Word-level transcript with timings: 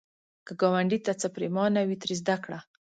که 0.45 0.53
ګاونډي 0.61 0.99
ته 1.05 1.11
څه 1.21 1.27
پرېمانه 1.35 1.81
وي، 1.87 1.97
ترې 2.01 2.15
زده 2.21 2.35
کړه 2.43 2.59